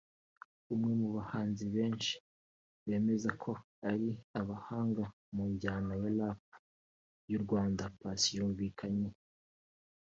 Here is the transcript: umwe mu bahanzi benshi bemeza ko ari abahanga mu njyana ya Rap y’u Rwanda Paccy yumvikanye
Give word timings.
umwe 0.73 0.91
mu 1.01 1.07
bahanzi 1.17 1.63
benshi 1.75 2.13
bemeza 2.87 3.29
ko 3.41 3.51
ari 3.91 4.09
abahanga 4.39 5.03
mu 5.33 5.43
njyana 5.51 5.93
ya 6.01 6.09
Rap 6.17 6.39
y’u 7.29 7.39
Rwanda 7.43 7.83
Paccy 7.99 8.31
yumvikanye 8.37 9.09